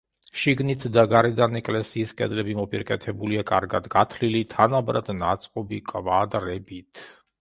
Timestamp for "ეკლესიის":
1.59-2.13